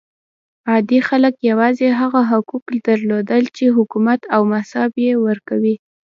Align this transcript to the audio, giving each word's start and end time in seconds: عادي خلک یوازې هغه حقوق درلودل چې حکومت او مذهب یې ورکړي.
عادي 0.69 0.99
خلک 1.09 1.35
یوازې 1.51 1.87
هغه 1.99 2.21
حقوق 2.31 2.65
درلودل 2.87 3.43
چې 3.57 3.65
حکومت 3.77 4.21
او 4.35 4.41
مذهب 4.53 4.91
یې 5.05 5.13
ورکړي. 5.25 5.75